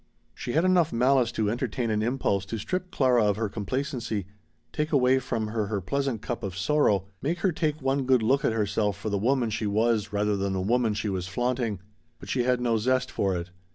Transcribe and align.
She 0.33 0.53
had 0.53 0.65
enough 0.65 0.91
malice 0.91 1.31
to 1.33 1.47
entertain 1.51 1.91
an 1.91 2.01
impulse 2.01 2.43
to 2.47 2.57
strip 2.57 2.89
Clara 2.89 3.23
of 3.23 3.35
her 3.35 3.47
complacency, 3.49 4.25
take 4.73 4.91
away 4.91 5.19
from 5.19 5.49
her 5.49 5.67
her 5.67 5.79
pleasant 5.79 6.23
cup 6.23 6.41
of 6.41 6.57
sorrow, 6.57 7.05
make 7.21 7.41
her 7.41 7.51
take 7.51 7.83
one 7.83 8.07
good 8.07 8.23
look 8.23 8.43
at 8.43 8.51
herself 8.51 8.97
for 8.97 9.11
the 9.11 9.19
woman 9.19 9.51
she 9.51 9.67
was 9.67 10.11
rather 10.11 10.35
than 10.35 10.53
the 10.53 10.59
woman 10.59 10.95
she 10.95 11.07
was 11.09 11.27
flaunting. 11.27 11.81
But 12.17 12.29
she 12.29 12.41
had 12.45 12.59
no 12.59 12.79
zest 12.79 13.11
for 13.11 13.37
it. 13.37 13.51